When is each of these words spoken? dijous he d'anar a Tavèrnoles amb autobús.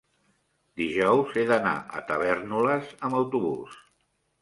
dijous 0.81 1.35
he 1.41 1.45
d'anar 1.53 1.75
a 2.01 2.03
Tavèrnoles 2.09 2.93
amb 3.07 3.23
autobús. 3.25 3.83